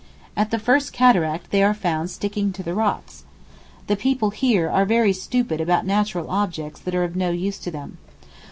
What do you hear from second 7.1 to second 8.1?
no use to them.